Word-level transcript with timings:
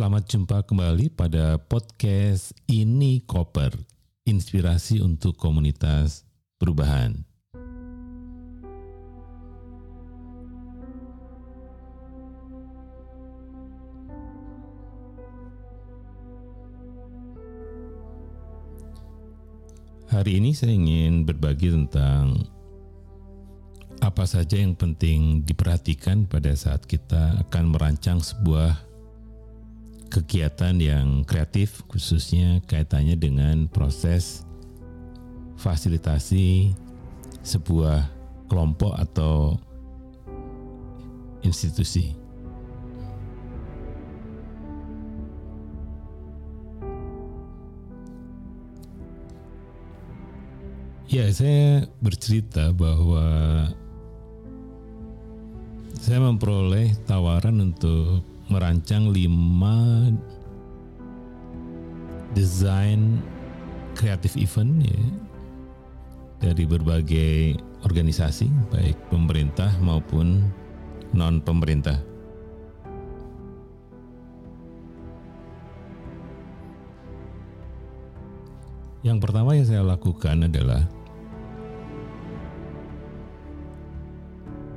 Selamat 0.00 0.32
jumpa 0.32 0.64
kembali 0.64 1.12
pada 1.12 1.60
podcast 1.60 2.56
Ini 2.64 3.20
Koper, 3.28 3.68
inspirasi 4.24 4.96
untuk 5.04 5.36
komunitas 5.36 6.24
perubahan. 6.56 7.20
Hari 20.08 20.40
ini 20.40 20.56
saya 20.56 20.72
ingin 20.72 21.28
berbagi 21.28 21.76
tentang 21.76 22.48
apa 24.00 24.24
saja 24.24 24.56
yang 24.56 24.72
penting 24.72 25.44
diperhatikan 25.44 26.24
pada 26.24 26.56
saat 26.56 26.88
kita 26.88 27.36
akan 27.44 27.76
merancang 27.76 28.24
sebuah 28.24 28.89
kegiatan 30.10 30.74
yang 30.82 31.22
kreatif 31.22 31.86
khususnya 31.86 32.58
kaitannya 32.66 33.14
dengan 33.14 33.70
proses 33.70 34.42
fasilitasi 35.54 36.74
sebuah 37.46 38.10
kelompok 38.50 38.98
atau 38.98 39.54
institusi. 41.46 42.18
Ya, 51.10 51.26
saya 51.34 51.90
bercerita 51.98 52.70
bahwa 52.70 53.66
saya 55.98 56.22
memperoleh 56.22 56.94
tawaran 57.02 57.58
untuk 57.58 58.22
merancang 58.50 59.14
lima 59.14 60.10
desain 62.34 63.22
kreatif 63.94 64.34
event 64.34 64.82
ya 64.82 65.02
dari 66.42 66.66
berbagai 66.66 67.58
organisasi 67.86 68.50
baik 68.74 68.98
pemerintah 69.08 69.70
maupun 69.78 70.42
non 71.14 71.38
pemerintah. 71.42 72.00
Yang 79.00 79.18
pertama 79.24 79.56
yang 79.56 79.64
saya 79.64 79.80
lakukan 79.80 80.44
adalah 80.44 80.84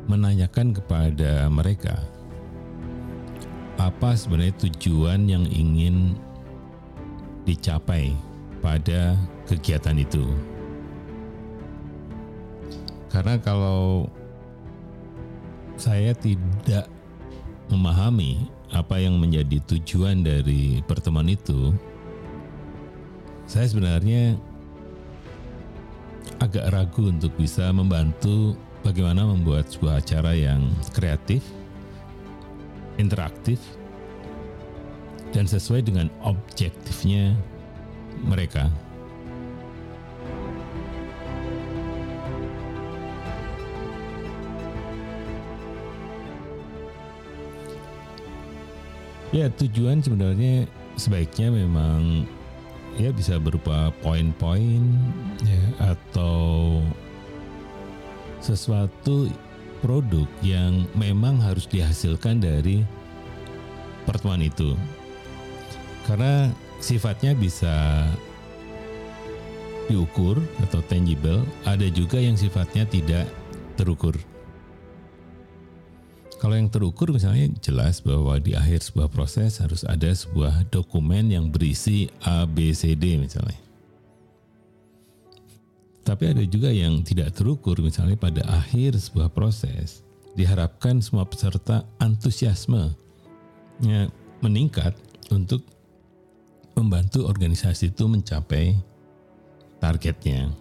menanyakan 0.07 0.71
kepada 0.71 1.51
mereka 1.51 1.99
apa 3.83 4.15
sebenarnya 4.15 4.55
tujuan 4.69 5.27
yang 5.27 5.43
ingin 5.51 6.15
dicapai 7.43 8.15
pada 8.63 9.19
kegiatan 9.43 9.99
itu. 9.99 10.23
Karena 13.11 13.35
kalau 13.43 14.07
saya 15.75 16.15
tidak 16.15 16.87
memahami 17.67 18.47
apa 18.73 18.97
yang 18.97 19.19
menjadi 19.19 19.59
tujuan 19.75 20.23
dari 20.23 20.81
pertemuan 20.87 21.29
itu, 21.29 21.75
saya 23.45 23.67
sebenarnya 23.69 24.39
agak 26.41 26.71
ragu 26.73 27.11
untuk 27.11 27.35
bisa 27.37 27.69
membantu 27.69 28.55
bagaimana 28.81 29.27
membuat 29.29 29.69
sebuah 29.69 30.01
acara 30.01 30.33
yang 30.33 30.73
kreatif, 30.95 31.45
interaktif, 33.01 33.59
dan 35.33 35.49
sesuai 35.49 35.81
dengan 35.81 36.07
objektifnya 36.21 37.33
mereka. 38.21 38.69
Ya 49.33 49.49
tujuan 49.49 49.97
sebenarnya 50.05 50.69
sebaiknya 50.93 51.49
memang 51.49 52.29
ya 53.01 53.09
bisa 53.09 53.41
berupa 53.41 53.89
poin-poin 54.05 54.85
ya 55.41 55.89
atau 55.97 56.77
sesuatu 58.37 59.25
produk 59.83 60.25
yang 60.39 60.87
memang 60.95 61.43
harus 61.43 61.67
dihasilkan 61.67 62.39
dari 62.39 62.87
pertemuan 64.07 64.39
itu. 64.39 64.79
Karena 66.07 66.47
sifatnya 66.79 67.35
bisa 67.35 68.07
diukur 69.91 70.39
atau 70.63 70.79
tangible, 70.87 71.43
ada 71.67 71.87
juga 71.91 72.15
yang 72.23 72.39
sifatnya 72.39 72.87
tidak 72.87 73.27
terukur. 73.75 74.15
Kalau 76.39 76.59
yang 76.59 76.67
terukur 76.67 77.11
misalnya 77.15 77.47
jelas 77.63 78.03
bahwa 78.03 78.35
di 78.35 78.51
akhir 78.51 78.83
sebuah 78.83 79.07
proses 79.07 79.63
harus 79.63 79.87
ada 79.87 80.11
sebuah 80.11 80.67
dokumen 80.67 81.31
yang 81.31 81.47
berisi 81.47 82.11
A, 82.19 82.43
B, 82.43 82.75
C, 82.75 82.99
D 82.99 83.15
misalnya. 83.15 83.55
Tapi 86.03 86.35
ada 86.35 86.43
juga 86.43 86.67
yang 86.67 86.99
tidak 86.99 87.31
terukur, 87.31 87.79
misalnya 87.79 88.19
pada 88.19 88.43
akhir 88.43 88.99
sebuah 88.99 89.31
proses, 89.31 90.03
diharapkan 90.35 90.99
semua 90.99 91.23
peserta 91.23 91.87
antusiasme 92.03 92.91
ya, 93.79 94.11
meningkat 94.43 94.91
untuk 95.31 95.63
membantu 96.75 97.23
organisasi 97.29 97.95
itu 97.95 98.03
mencapai 98.09 98.75
targetnya. 99.79 100.51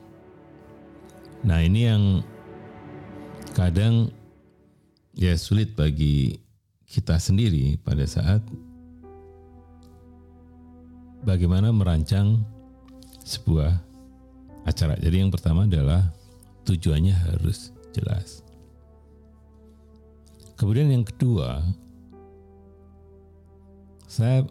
Nah 1.43 1.59
ini 1.59 1.81
yang 1.91 2.03
kadang 3.51 4.15
ya 5.17 5.35
sulit 5.35 5.75
bagi 5.75 6.39
kita 6.87 7.19
sendiri 7.19 7.81
pada 7.83 8.07
saat 8.07 8.45
bagaimana 11.25 11.73
merancang 11.73 12.45
sebuah 13.25 13.92
acara. 14.63 14.95
Jadi 14.99 15.17
yang 15.23 15.33
pertama 15.33 15.67
adalah 15.67 16.11
tujuannya 16.67 17.15
harus 17.15 17.75
jelas. 17.93 18.43
Kemudian 20.57 20.95
yang 20.95 21.03
kedua, 21.03 21.59
saya 24.07 24.47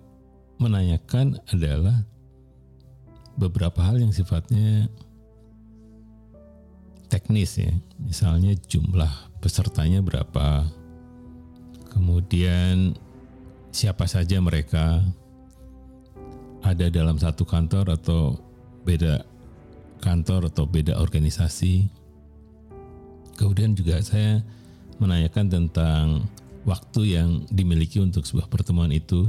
menanyakan 0.59 1.39
adalah 1.47 2.03
beberapa 3.39 3.79
hal 3.79 4.03
yang 4.03 4.11
sifatnya 4.11 4.91
teknis 7.07 7.55
ya. 7.55 7.71
Misalnya 7.95 8.53
jumlah 8.67 9.39
pesertanya 9.39 10.03
berapa, 10.03 10.67
kemudian 11.95 12.93
siapa 13.71 14.03
saja 14.05 14.37
mereka, 14.43 14.99
ada 16.61 16.91
dalam 16.91 17.17
satu 17.17 17.47
kantor 17.47 17.97
atau 17.97 18.37
beda 18.85 19.30
kantor 20.01 20.49
atau 20.49 20.65
beda 20.65 20.97
organisasi. 20.97 21.87
Kemudian 23.37 23.77
juga 23.77 24.01
saya 24.01 24.41
menanyakan 24.97 25.45
tentang 25.49 26.05
waktu 26.65 27.17
yang 27.17 27.29
dimiliki 27.49 28.01
untuk 28.01 28.25
sebuah 28.25 28.49
pertemuan 28.49 28.89
itu. 28.89 29.25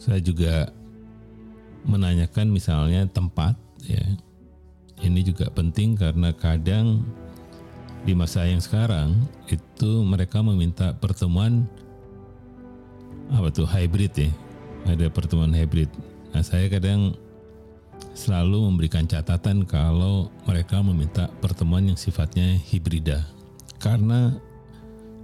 Saya 0.00 0.20
juga 0.20 0.72
menanyakan 1.84 2.48
misalnya 2.48 3.04
tempat 3.08 3.56
ya. 3.84 4.04
Ini 5.00 5.20
juga 5.24 5.48
penting 5.48 5.96
karena 5.96 6.32
kadang 6.36 7.04
di 8.04 8.12
masa 8.12 8.44
yang 8.44 8.60
sekarang 8.60 9.16
itu 9.48 10.04
mereka 10.04 10.40
meminta 10.44 10.92
pertemuan 10.96 11.64
apa 13.32 13.48
tuh 13.48 13.64
hybrid 13.68 14.12
ya. 14.16 14.30
Ada 14.88 15.12
pertemuan 15.12 15.52
hybrid. 15.52 15.88
Nah, 16.32 16.44
saya 16.44 16.68
kadang 16.68 17.16
selalu 18.14 18.68
memberikan 18.68 19.08
catatan 19.08 19.64
kalau 19.64 20.28
mereka 20.44 20.84
meminta 20.84 21.32
pertemuan 21.40 21.88
yang 21.88 21.98
sifatnya 21.98 22.58
hibrida. 22.68 23.24
Karena 23.80 24.36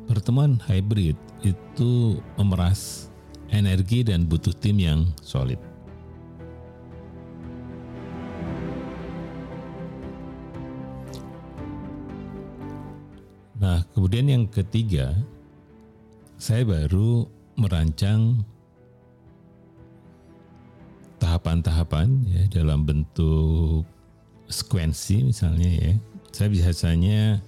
pertemuan 0.08 0.56
hybrid 0.64 1.19
itu 1.44 2.23
memeras 2.40 3.12
energi 3.52 4.02
dan 4.06 4.25
butuh 4.25 4.55
tim 4.56 4.81
yang 4.81 5.00
solid. 5.20 5.61
Nah, 13.56 13.82
kemudian 13.96 14.28
yang 14.28 14.44
ketiga, 14.46 15.17
saya 16.37 16.62
baru 16.62 17.25
merancang 17.56 18.44
tahapan-tahapan 21.47 22.27
ya 22.27 22.43
dalam 22.51 22.83
bentuk 22.83 23.87
sekuensi 24.51 25.31
misalnya 25.31 25.71
ya. 25.71 25.93
Saya 26.35 26.51
biasanya 26.51 27.39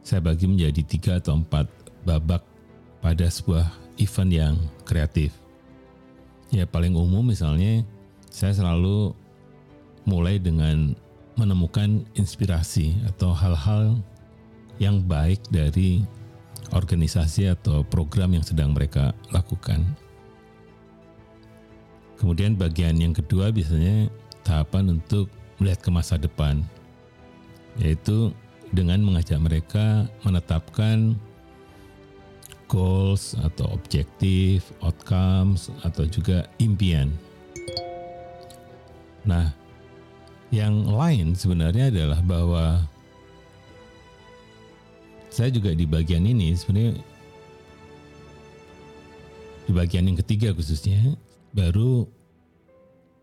saya 0.00 0.24
bagi 0.24 0.48
menjadi 0.48 0.80
tiga 0.80 1.20
atau 1.20 1.36
empat 1.36 1.68
babak 2.08 2.40
pada 3.04 3.28
sebuah 3.28 3.68
event 4.00 4.32
yang 4.32 4.54
kreatif. 4.88 5.36
Ya 6.48 6.64
paling 6.64 6.96
umum 6.96 7.20
misalnya 7.20 7.84
saya 8.32 8.56
selalu 8.56 9.12
mulai 10.08 10.40
dengan 10.40 10.96
menemukan 11.36 12.08
inspirasi 12.16 12.96
atau 13.12 13.36
hal-hal 13.36 14.00
yang 14.80 15.04
baik 15.04 15.44
dari 15.52 16.00
organisasi 16.72 17.52
atau 17.52 17.84
program 17.84 18.32
yang 18.32 18.44
sedang 18.44 18.72
mereka 18.72 19.12
lakukan. 19.28 19.84
Kemudian 22.18 22.58
bagian 22.58 22.98
yang 22.98 23.14
kedua 23.14 23.54
biasanya 23.54 24.10
tahapan 24.42 24.98
untuk 24.98 25.30
melihat 25.62 25.78
ke 25.82 25.90
masa 25.94 26.18
depan, 26.18 26.66
yaitu 27.78 28.34
dengan 28.74 29.00
mengajak 29.00 29.38
mereka 29.38 30.10
menetapkan 30.26 31.14
goals 32.68 33.32
atau 33.40 33.70
objektif, 33.72 34.66
outcomes, 34.84 35.72
atau 35.86 36.04
juga 36.04 36.44
impian. 36.60 37.08
Nah, 39.24 39.54
yang 40.52 40.84
lain 40.88 41.32
sebenarnya 41.32 41.88
adalah 41.88 42.20
bahwa 42.20 42.64
saya 45.28 45.54
juga 45.54 45.72
di 45.72 45.86
bagian 45.86 46.24
ini 46.26 46.56
sebenarnya 46.56 46.98
di 49.68 49.76
bagian 49.76 50.08
yang 50.08 50.16
ketiga 50.16 50.56
khususnya 50.56 50.96
baru 51.52 52.08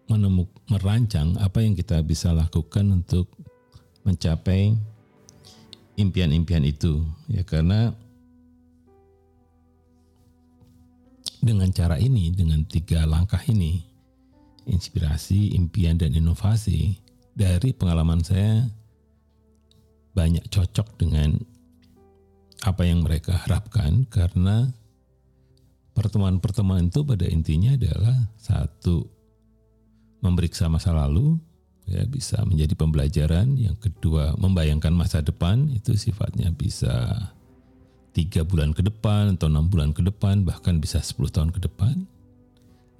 menemuk, 0.05 0.53
merancang 0.69 1.33
apa 1.41 1.65
yang 1.65 1.73
kita 1.73 1.97
bisa 2.05 2.29
lakukan 2.37 2.85
untuk 2.93 3.25
mencapai 4.05 4.77
impian-impian 5.97 6.61
itu. 6.61 7.01
Ya 7.25 7.41
karena 7.41 7.97
dengan 11.41 11.73
cara 11.73 11.97
ini 11.97 12.29
dengan 12.29 12.61
tiga 12.69 13.09
langkah 13.09 13.41
ini 13.49 13.81
inspirasi, 14.69 15.57
impian 15.57 15.97
dan 15.97 16.13
inovasi 16.13 17.01
dari 17.33 17.73
pengalaman 17.73 18.21
saya 18.21 18.69
banyak 20.13 20.45
cocok 20.53 20.93
dengan 21.01 21.41
apa 22.61 22.85
yang 22.85 23.01
mereka 23.01 23.33
harapkan 23.33 24.05
karena 24.13 24.69
pertemuan-pertemuan 25.95 26.91
itu 26.91 27.01
pada 27.07 27.25
intinya 27.25 27.73
adalah 27.73 28.29
satu 28.35 29.07
memeriksa 30.19 30.67
masa 30.67 30.91
lalu 30.91 31.39
ya 31.87 32.03
bisa 32.05 32.43
menjadi 32.43 32.75
pembelajaran. 32.75 33.55
Yang 33.55 33.89
kedua 33.89 34.35
membayangkan 34.35 34.91
masa 34.91 35.23
depan 35.23 35.71
itu 35.71 35.95
sifatnya 35.95 36.51
bisa 36.51 37.31
tiga 38.11 38.43
bulan 38.43 38.75
ke 38.75 38.83
depan 38.83 39.39
atau 39.39 39.47
enam 39.47 39.71
bulan 39.71 39.95
ke 39.95 40.03
depan 40.03 40.43
bahkan 40.43 40.79
bisa 40.83 40.99
10 40.99 41.31
tahun 41.31 41.49
ke 41.55 41.63
depan. 41.63 42.05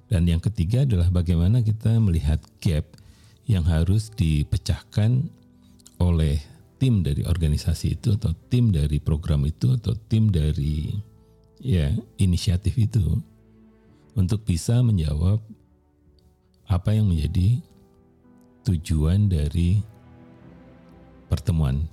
Dan 0.06 0.24
yang 0.30 0.38
ketiga 0.38 0.86
adalah 0.86 1.10
bagaimana 1.10 1.66
kita 1.66 1.98
melihat 1.98 2.38
gap 2.62 2.86
yang 3.50 3.66
harus 3.66 4.08
dipecahkan 4.14 5.26
oleh 5.98 6.38
tim 6.78 7.02
dari 7.02 7.26
organisasi 7.26 7.98
itu 7.98 8.14
atau 8.14 8.30
tim 8.52 8.70
dari 8.70 9.02
program 9.02 9.42
itu 9.48 9.74
atau 9.74 9.96
tim 10.06 10.30
dari 10.30 10.94
ya 11.60 11.92
inisiatif 12.20 12.76
itu 12.76 13.20
untuk 14.16 14.44
bisa 14.44 14.80
menjawab 14.80 15.40
apa 16.66 16.90
yang 16.96 17.06
menjadi 17.06 17.60
tujuan 18.66 19.30
dari 19.30 19.78
pertemuan. 21.30 21.86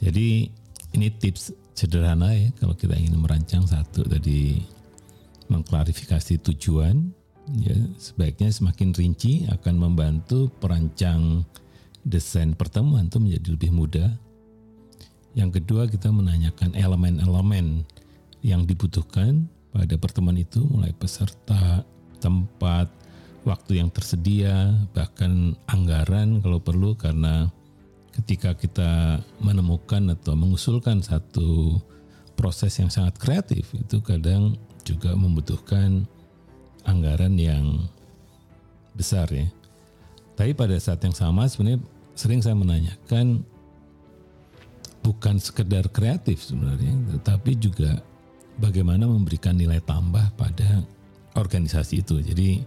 Jadi 0.00 0.48
ini 0.96 1.08
tips 1.12 1.52
sederhana 1.72 2.32
ya 2.32 2.48
kalau 2.56 2.76
kita 2.76 2.96
ingin 2.96 3.20
merancang 3.20 3.64
satu 3.64 4.04
tadi 4.04 4.60
mengklarifikasi 5.48 6.40
tujuan 6.52 7.12
ya 7.58 7.76
sebaiknya 7.98 8.48
semakin 8.48 8.94
rinci 8.94 9.44
akan 9.50 9.74
membantu 9.76 10.48
perancang 10.62 11.44
desain 12.02 12.54
pertemuan 12.54 13.08
itu 13.08 13.18
menjadi 13.18 13.48
lebih 13.54 13.70
mudah. 13.72 14.10
Yang 15.32 15.62
kedua 15.62 15.88
kita 15.88 16.12
menanyakan 16.12 16.76
elemen-elemen 16.76 17.88
yang 18.42 18.66
dibutuhkan 18.66 19.46
pada 19.72 19.94
pertemuan 19.96 20.36
itu 20.36 20.66
mulai 20.68 20.92
peserta, 20.92 21.86
tempat, 22.20 22.90
waktu 23.42 23.82
yang 23.82 23.88
tersedia, 23.90 24.74
bahkan 24.94 25.56
anggaran 25.66 26.42
kalau 26.44 26.62
perlu 26.62 26.94
karena 26.94 27.50
ketika 28.12 28.52
kita 28.52 29.22
menemukan 29.40 30.12
atau 30.12 30.36
mengusulkan 30.36 31.00
satu 31.00 31.80
proses 32.36 32.76
yang 32.76 32.92
sangat 32.92 33.16
kreatif 33.16 33.72
itu 33.72 34.04
kadang 34.04 34.58
juga 34.84 35.16
membutuhkan 35.16 36.04
anggaran 36.84 37.38
yang 37.38 37.88
besar 38.92 39.30
ya. 39.32 39.48
Tapi 40.36 40.52
pada 40.52 40.76
saat 40.76 41.00
yang 41.00 41.14
sama 41.16 41.48
sebenarnya 41.48 41.80
sering 42.12 42.44
saya 42.44 42.56
menanyakan 42.58 43.46
bukan 45.02 45.36
sekedar 45.40 45.88
kreatif 45.90 46.44
sebenarnya, 46.44 46.94
tetapi 47.18 47.58
juga 47.58 48.00
bagaimana 48.62 49.10
memberikan 49.10 49.58
nilai 49.58 49.82
tambah 49.82 50.22
pada 50.38 50.86
organisasi 51.34 52.06
itu. 52.06 52.22
Jadi 52.22 52.62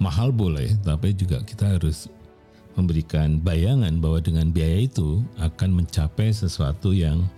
mahal 0.00 0.32
boleh, 0.32 0.72
tapi 0.80 1.12
juga 1.12 1.44
kita 1.44 1.76
harus 1.76 2.08
memberikan 2.72 3.36
bayangan 3.36 3.92
bahwa 4.00 4.24
dengan 4.24 4.48
biaya 4.48 4.88
itu 4.88 5.20
akan 5.36 5.84
mencapai 5.84 6.32
sesuatu 6.32 6.96
yang 6.96 7.28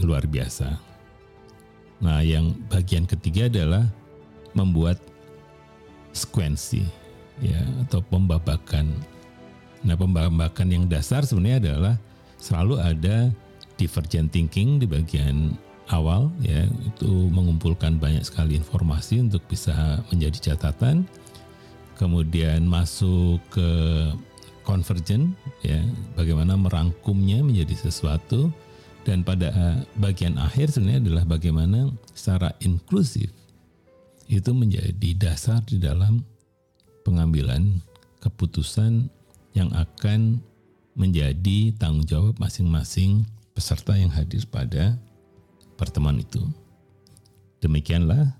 luar 0.00 0.24
biasa. 0.24 0.80
Nah, 2.00 2.24
yang 2.24 2.56
bagian 2.72 3.04
ketiga 3.04 3.52
adalah 3.52 3.84
membuat 4.56 4.96
sekuensi 6.16 6.84
ya 7.44 7.60
atau 7.84 8.00
pembabakan. 8.00 8.96
Nah, 9.84 9.96
pembabakan 9.98 10.68
yang 10.72 10.84
dasar 10.88 11.24
sebenarnya 11.28 11.60
adalah 11.60 11.94
selalu 12.40 12.74
ada 12.80 13.16
divergent 13.76 14.32
thinking 14.32 14.80
di 14.80 14.86
bagian 14.88 15.56
awal 15.90 16.32
ya 16.42 16.66
itu 16.84 17.10
mengumpulkan 17.30 17.98
banyak 18.02 18.26
sekali 18.26 18.58
informasi 18.58 19.22
untuk 19.22 19.42
bisa 19.46 20.02
menjadi 20.10 20.52
catatan. 20.52 21.06
Kemudian 21.96 22.68
masuk 22.68 23.40
ke 23.48 23.70
convergent 24.66 25.32
ya 25.64 25.80
bagaimana 26.18 26.58
merangkumnya 26.58 27.40
menjadi 27.40 27.88
sesuatu 27.88 28.52
dan 29.06 29.22
pada 29.22 29.80
bagian 29.94 30.36
akhir 30.36 30.74
sebenarnya 30.74 31.06
adalah 31.06 31.24
bagaimana 31.24 31.94
secara 32.12 32.50
inklusif 32.58 33.30
itu 34.26 34.50
menjadi 34.50 35.14
dasar 35.14 35.62
di 35.62 35.78
dalam 35.78 36.26
pengambilan 37.06 37.78
keputusan 38.18 39.06
yang 39.54 39.70
akan 39.70 40.42
menjadi 40.98 41.70
tanggung 41.78 42.02
jawab 42.02 42.34
masing-masing 42.42 43.22
peserta 43.54 43.94
yang 43.94 44.10
hadir 44.10 44.42
pada 44.50 44.98
pertemuan 45.76 46.18
itu. 46.18 46.40
Demikianlah 47.60 48.36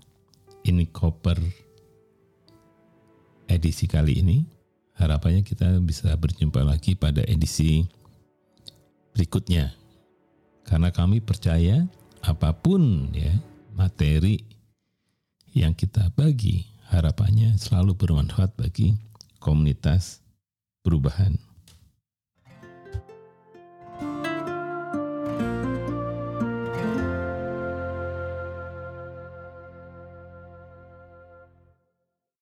ini 0.64 0.88
koper 0.88 1.38
edisi 3.46 3.86
kali 3.86 4.20
ini. 4.20 4.38
Harapannya 4.96 5.44
kita 5.44 5.76
bisa 5.84 6.08
berjumpa 6.16 6.64
lagi 6.64 6.96
pada 6.96 7.20
edisi 7.28 7.84
berikutnya. 9.12 9.76
Karena 10.64 10.88
kami 10.90 11.20
percaya 11.20 11.84
apa 12.24 12.50
pun 12.56 13.12
ya 13.14 13.30
materi 13.76 14.40
yang 15.52 15.76
kita 15.76 16.10
bagi 16.16 16.66
harapannya 16.90 17.54
selalu 17.60 17.94
bermanfaat 17.94 18.56
bagi 18.56 18.96
komunitas 19.38 20.24
perubahan. 20.82 21.45